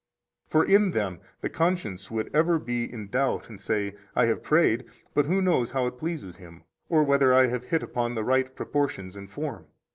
[0.49, 0.49] 23
[0.79, 4.85] For in them the conscience would ever be in doubt and say: I have prayed,
[5.13, 8.55] but who knows how it pleases Him, or whether I have hit upon the right
[8.55, 9.67] proportions and form?